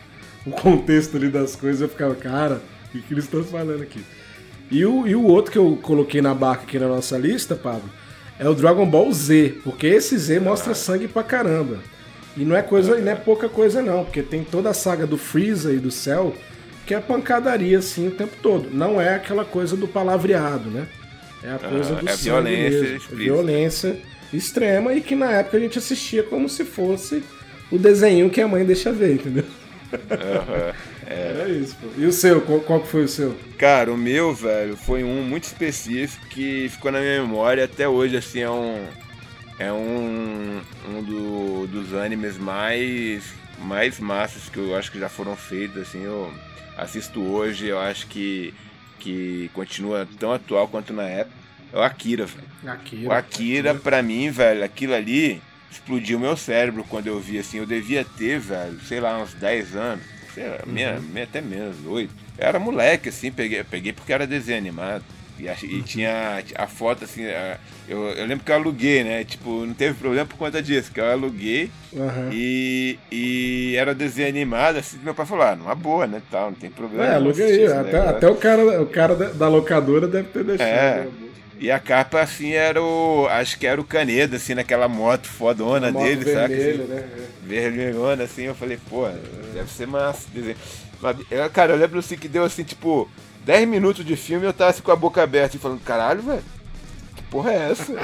[0.44, 1.80] o contexto ali das coisas.
[1.80, 2.60] Eu ficava, cara,
[2.94, 4.04] o que eles estão falando aqui?
[4.70, 7.88] E o, e o outro que eu coloquei na barca aqui na nossa lista, Pablo,
[8.38, 11.78] é o Dragon Ball Z, porque esse Z mostra sangue pra caramba.
[12.36, 15.18] E não é coisa, não é pouca coisa não, porque tem toda a saga do
[15.18, 16.34] Freeza e do Cell,
[16.86, 18.70] que é pancadaria assim o tempo todo.
[18.72, 20.86] Não é aquela coisa do palavreado, né?
[21.42, 23.12] É a coisa do é sangue violência, mesmo.
[23.12, 23.96] É violência
[24.32, 27.24] extrema e que na época a gente assistia como se fosse
[27.70, 29.44] o desenho que a mãe deixa ver, entendeu?
[29.92, 30.72] Uhum.
[31.08, 31.46] É.
[31.46, 31.88] é isso, pô.
[31.96, 32.42] E o seu?
[32.42, 33.34] Qual, qual foi o seu?
[33.56, 38.16] Cara, o meu, velho, foi um muito específico que ficou na minha memória até hoje,
[38.16, 38.86] assim, é um.
[39.58, 43.24] É um, um do, dos animes mais,
[43.58, 46.32] mais massas que eu acho que já foram feitos, assim, eu
[46.76, 48.54] assisto hoje, eu acho que,
[49.00, 51.36] que continua tão atual quanto na época.
[51.72, 52.46] É o Akira, velho.
[52.66, 53.08] Akira.
[53.08, 57.66] O Akira, pra mim, velho, aquilo ali explodiu meu cérebro quando eu vi, assim, eu
[57.66, 60.72] devia ter, velho, sei lá, uns 10 anos sei lá, uhum.
[60.72, 62.14] meia, até menos, oito.
[62.38, 65.02] era moleque, assim, peguei, peguei porque era desenho animado.
[65.38, 69.22] E, a, e tinha a foto, assim, a, eu, eu lembro que eu aluguei, né?
[69.22, 72.30] Tipo, não teve problema por conta disso, que eu aluguei uhum.
[72.32, 76.58] e, e era desenho animado, assim, meu pai falou, ah, numa boa, né, tal, não
[76.58, 77.06] tem problema.
[77.06, 80.68] É, aluguei, até, até o cara, o cara da locadora deve ter deixado.
[80.68, 81.08] É?
[81.60, 83.26] E a capa, assim, era o.
[83.28, 86.54] Acho que era o Caneda, assim, naquela moto fodona moto dele, vermelho, sabe?
[86.54, 87.08] Assim, né?
[87.42, 88.42] Vermelhona, assim.
[88.42, 89.08] Eu falei, pô,
[89.52, 90.28] deve ser massa.
[91.00, 91.16] Mas,
[91.52, 93.08] cara, eu lembro assim que deu assim, tipo,
[93.44, 96.22] 10 minutos de filme e eu tava assim com a boca aberta e falando, caralho,
[96.22, 96.44] velho.
[97.16, 97.92] Que porra é essa?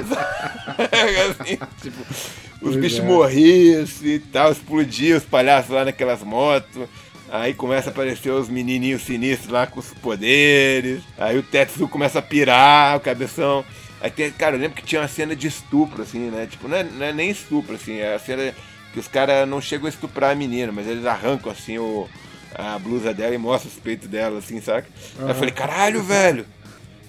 [1.39, 3.03] assim, tipo, os pois bichos é.
[3.03, 6.89] morriam assim, e tal, explodiam os palhaços lá naquelas motos.
[7.29, 11.01] Aí começa a aparecer os menininhos sinistros lá com os poderes.
[11.17, 13.65] Aí o Tetsu começa a pirar, o cabeção.
[13.99, 16.47] Aí tem, cara, eu lembro que tinha uma cena de estupro, assim, né?
[16.49, 18.53] Tipo, não é, não é nem estupro, assim, é a cena
[18.93, 22.07] que os caras não chegam a estuprar a menina, mas eles arrancam, assim, o,
[22.53, 24.87] a blusa dela e mostram os peitos dela, assim, saca?
[25.17, 25.25] Uhum.
[25.25, 26.45] Aí eu falei, caralho, velho!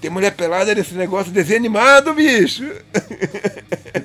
[0.01, 2.65] Tem mulher pelada nesse negócio desenho animado, bicho!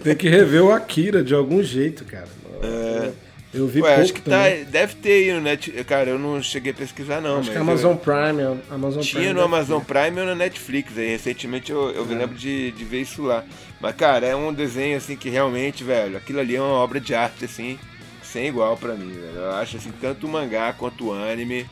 [0.04, 2.28] Tem que rever o Akira de algum jeito, cara.
[2.64, 3.12] É.
[3.54, 5.72] Eu vi Ué, acho que tá, deve ter aí no Net.
[5.84, 7.40] Cara, eu não cheguei a pesquisar, não.
[7.40, 7.98] Acho que é Amazon eu...
[7.98, 8.62] Prime.
[8.70, 10.98] Amazon Tinha Prime no Amazon Prime ou na Netflix.
[10.98, 12.16] Aí, recentemente eu, eu é.
[12.16, 13.44] lembro de, de ver isso lá.
[13.82, 17.14] Mas, cara, é um desenho assim que realmente, velho, aquilo ali é uma obra de
[17.14, 17.78] arte, assim,
[18.24, 19.36] sem igual para mim, velho.
[19.36, 21.66] Eu acho assim, tanto o mangá quanto o anime,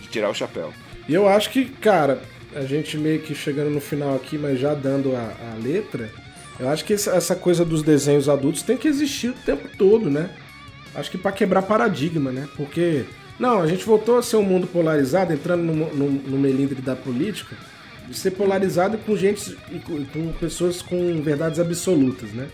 [0.00, 0.72] de tirar o chapéu.
[1.06, 2.22] E eu acho que, cara,
[2.54, 6.10] a gente meio que chegando no final aqui, mas já dando a, a letra,
[6.58, 10.30] eu acho que essa coisa dos desenhos adultos tem que existir o tempo todo, né?
[10.96, 12.48] Acho que para quebrar paradigma, né?
[12.56, 13.04] Porque
[13.38, 16.96] Não, a gente voltou a ser um mundo polarizado, entrando no, no, no melindre da
[16.96, 17.54] política,
[18.08, 22.48] de ser polarizado com gente com, com pessoas com verdades absolutas, né?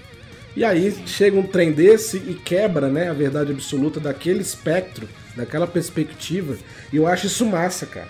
[0.56, 5.66] E aí chega um trem desse e quebra né, a verdade absoluta daquele espectro, daquela
[5.66, 6.58] perspectiva.
[6.92, 8.08] E eu acho isso massa, cara.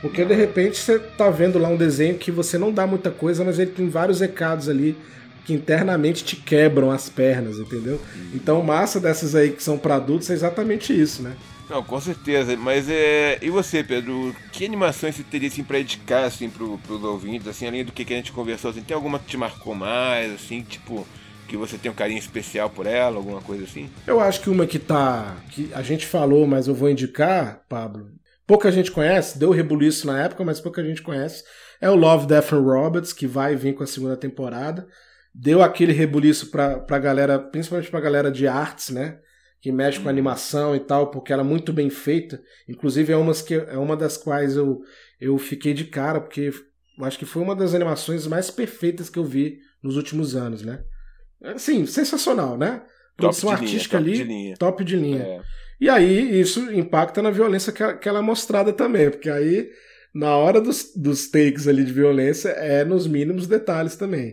[0.00, 3.44] Porque de repente você tá vendo lá um desenho que você não dá muita coisa,
[3.44, 4.96] mas ele tem vários recados ali
[5.44, 8.00] que internamente te quebram as pernas, entendeu?
[8.34, 11.36] Então, massa dessas aí que são para adultos é exatamente isso, né?
[11.68, 12.54] Não, com certeza.
[12.56, 13.38] Mas é.
[13.40, 14.36] E você, Pedro?
[14.52, 18.04] Que animações você teria assim, pra indicar assim, pro, pros ouvintes, assim, além do que,
[18.04, 18.70] que a gente conversou?
[18.70, 21.06] Assim, tem alguma que te marcou mais, assim, tipo,
[21.48, 23.88] que você tem um carinho especial por ela, alguma coisa assim?
[24.06, 25.36] Eu acho que uma que tá.
[25.50, 28.10] que a gente falou, mas eu vou indicar, Pablo.
[28.46, 31.42] Pouca gente conhece, deu rebuliço na época, mas pouca gente conhece.
[31.80, 34.86] É o Love, Death and Robots, que vai vir com a segunda temporada.
[35.34, 39.18] Deu aquele rebuliço pra, pra galera, principalmente pra galera de artes, né?
[39.62, 42.42] que mexe com animação e tal, porque ela é muito bem feita.
[42.68, 44.80] Inclusive é, umas que, é uma das quais eu,
[45.20, 46.50] eu fiquei de cara, porque
[47.02, 50.82] acho que foi uma das animações mais perfeitas que eu vi nos últimos anos, né?
[51.44, 52.82] Assim, sensacional, né?
[53.16, 54.56] Produção artística linha, ali, top de linha.
[54.56, 55.22] Top de linha.
[55.22, 55.40] É.
[55.80, 59.70] E aí isso impacta na violência que, que ela é mostrada também, porque aí
[60.12, 64.32] na hora dos, dos takes ali de violência é nos mínimos detalhes também.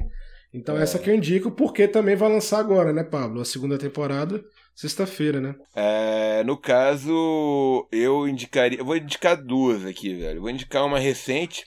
[0.53, 0.83] Então é.
[0.83, 3.41] essa que eu indico, porque também vai lançar agora, né, Pablo?
[3.41, 4.43] A segunda temporada
[4.79, 5.55] Sexta-feira, né?
[5.75, 8.79] É, no caso, eu indicaria.
[8.79, 10.39] Eu vou indicar duas aqui, velho.
[10.39, 11.65] Vou indicar uma recente,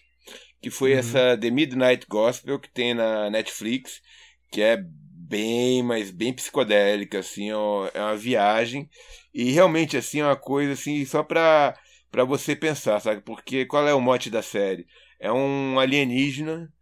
[0.62, 0.98] que foi uhum.
[0.98, 4.00] essa The Midnight Gospel, que tem na Netflix,
[4.50, 8.88] que é bem, mas bem psicodélica, assim, ó, é uma viagem.
[9.34, 11.78] E realmente, assim, é uma coisa, assim, só pra,
[12.10, 13.20] pra você pensar, sabe?
[13.20, 14.86] Porque qual é o mote da série?
[15.20, 16.72] É um alienígena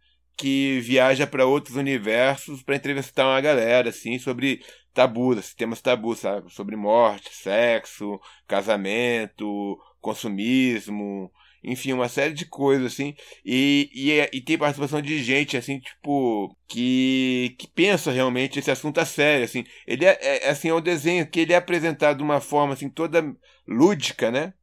[0.41, 6.51] que viaja para outros universos para entrevistar uma galera, assim, sobre tabus, temas tabus, sabe?
[6.51, 11.31] Sobre morte, sexo, casamento, consumismo,
[11.63, 13.13] enfim, uma série de coisas, assim.
[13.45, 18.71] E, e, é, e, tem participação de gente, assim, tipo, que, que pensa realmente esse
[18.71, 19.63] assunto a sério, assim.
[19.85, 22.89] Ele é, é, assim, é um desenho que ele é apresentado de uma forma, assim,
[22.89, 23.23] toda
[23.67, 24.55] lúdica, né?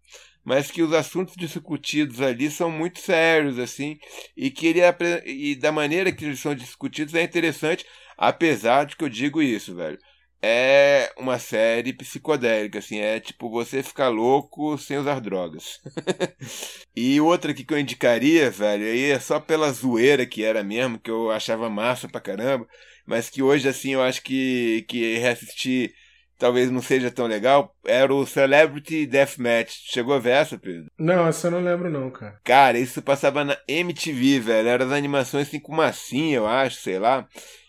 [0.49, 3.99] Mas que os assuntos discutidos ali são muito sérios, assim,
[4.35, 4.81] e que ele
[5.27, 7.85] e da maneira que eles são discutidos é interessante,
[8.17, 9.99] apesar de que eu digo isso, velho
[10.43, 15.81] é uma série psicodélica, assim, é tipo você ficar louco sem usar drogas.
[16.95, 20.99] e outra aqui que eu indicaria, velho, aí é só pela zoeira que era mesmo,
[20.99, 22.67] que eu achava massa pra caramba,
[23.07, 25.93] mas que hoje, assim, eu acho que, que reassistir
[26.39, 29.81] talvez não seja tão legal, era o Celebrity Deathmatch.
[29.91, 30.87] Chegou a ver essa, Pedro?
[30.97, 32.39] Não, essa eu não lembro não, cara.
[32.45, 36.99] Cara, isso passava na MTV, velho, eram as animações assim com massinha, eu acho, sei
[36.99, 37.27] lá,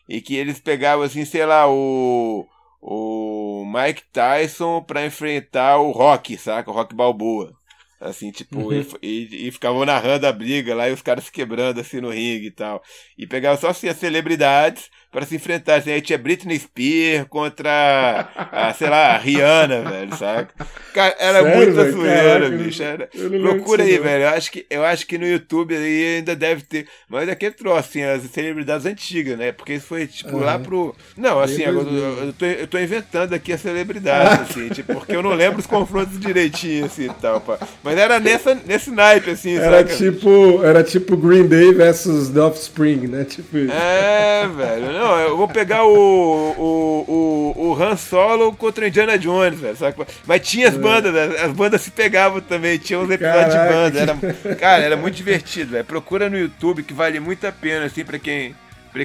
[0.08, 2.48] e que eles pegavam, assim, sei lá, o
[2.82, 6.72] o Mike Tyson para enfrentar o Rock, saca?
[6.72, 7.54] O Rock Balboa.
[8.00, 8.72] Assim, tipo, uhum.
[8.72, 12.10] e, e, e, ficavam narrando a briga lá e os caras se quebrando assim no
[12.10, 12.82] ringue e tal.
[13.18, 15.76] E pegavam só assim as celebridades para se enfrentar.
[15.76, 20.54] Assim, aí tinha Britney Spears contra, a, sei lá, a Rihanna, velho, saca?
[20.94, 22.84] Cara, era Sério, muita zoeira, bicho.
[22.84, 23.10] Era...
[23.42, 24.24] Procura aí, velho.
[24.24, 26.88] Eu acho, que, eu acho que no YouTube aí ainda deve ter.
[27.08, 29.52] Mas é aquele troço, assim, as celebridades antigas, né?
[29.52, 30.44] Porque isso foi, tipo, uhum.
[30.44, 30.96] lá pro.
[31.18, 35.16] Não, assim, agora, eu, eu, tô, eu tô inventando aqui a celebridade, assim, tipo, porque
[35.16, 37.58] eu não lembro os confrontos direitinho, assim e tal, pá.
[37.84, 39.96] Mas era nessa, nesse naipe, assim, era saca?
[39.96, 43.24] Tipo, era tipo Green Day versus The Offspring, né?
[43.24, 43.74] Tipo isso.
[43.74, 44.99] É, velho.
[45.00, 49.78] Não, eu vou pegar o, o, o, o Han Solo contra o Indiana Jones, velho.
[49.78, 49.96] Sabe?
[50.28, 50.78] Mas tinha as é.
[50.78, 51.40] bandas, né?
[51.40, 54.34] as bandas se pegavam também, tinha uns episódios Caraca, de banda.
[54.44, 55.86] Era, cara, era muito divertido, velho.
[55.86, 58.54] Procura no YouTube que vale muito a pena, assim, pra quem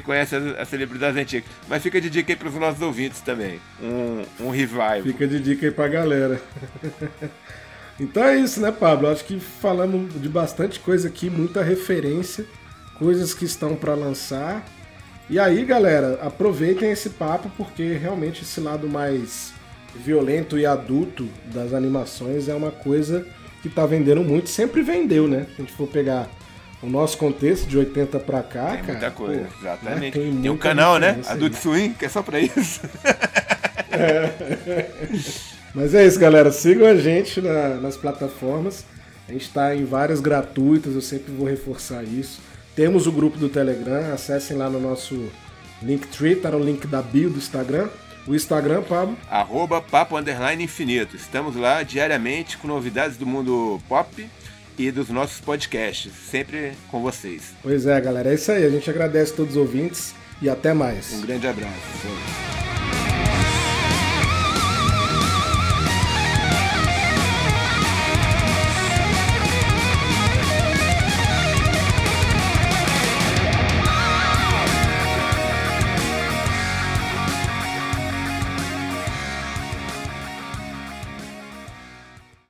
[0.03, 1.49] conhece as, as celebridades antigas.
[1.69, 3.61] Mas fica de dica aí pros nossos ouvintes também.
[3.81, 5.03] Um, um revival.
[5.05, 6.43] Fica de dica aí pra galera.
[8.01, 9.07] Então é isso, né, Pablo?
[9.07, 12.45] Acho que falamos de bastante coisa aqui, muita referência,
[12.99, 14.65] coisas que estão para lançar.
[15.29, 19.53] E aí, galera, aproveitem esse papo porque realmente esse lado mais
[19.95, 23.27] violento e adulto das animações é uma coisa
[23.63, 25.47] que tá vendendo muito, sempre vendeu, né?
[25.47, 26.29] Se a gente for pegar
[26.83, 28.93] o nosso contexto de 80 pra cá, tem cara.
[28.93, 30.19] Muita coisa, pô, exatamente.
[30.19, 30.25] Né?
[30.25, 31.19] Tem, tem um canal, né?
[31.27, 32.81] Adult Swing, que é só pra isso.
[33.91, 34.91] É.
[35.75, 36.53] Mas é isso, galera.
[36.53, 38.85] Sigam a gente na, nas plataformas.
[39.29, 42.41] A gente está em várias gratuitas, eu sempre vou reforçar isso.
[42.75, 45.31] Temos o grupo do Telegram, acessem lá no nosso
[45.83, 47.89] Linktree, tá no link da bio do Instagram.
[48.27, 49.17] O Instagram, Pablo?
[49.31, 51.15] Arroba Papo Underline Infinito.
[51.15, 54.27] Estamos lá diariamente com novidades do mundo pop
[54.79, 57.53] e dos nossos podcasts, sempre com vocês.
[57.63, 58.65] Pois é, galera, é isso aí.
[58.65, 61.13] A gente agradece a todos os ouvintes e até mais.
[61.13, 62.74] Um grande abraço.